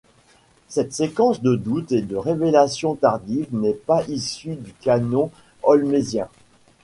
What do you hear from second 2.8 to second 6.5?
tardive n'est pas issue du Canon holmésien.